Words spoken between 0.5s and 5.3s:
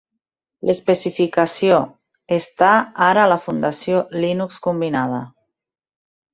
L'especificació està ara a la Fundació Linux combinada.